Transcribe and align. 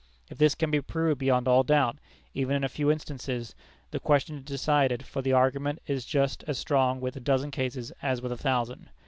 If 0.31 0.39
this 0.39 0.55
can 0.55 0.71
be 0.71 0.81
proved 0.81 1.19
beyond 1.19 1.47
all 1.47 1.61
doubt, 1.61 1.99
even 2.33 2.55
in 2.55 2.63
a 2.63 2.69
few 2.69 2.89
instances, 2.89 3.53
the 3.91 3.99
question 3.99 4.37
is 4.37 4.43
decided, 4.45 5.05
for 5.05 5.21
the 5.21 5.33
argument 5.33 5.77
is 5.85 6.07
just 6.07 6.43
as 6.47 6.57
strong 6.57 6.99
with 6.99 7.15
a 7.17 7.19
dozen 7.19 7.51
cases 7.51 7.93
as 8.01 8.19
with 8.19 8.31
a 8.31 8.35
thousand. 8.37 8.89